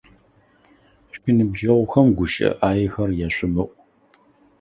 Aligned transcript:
Шъуиныбджэгъухэм 1.15 2.07
гущыӏэ 2.17 2.49
ӏаехэр 2.59 3.09
яшъумыӏу! 3.27 3.69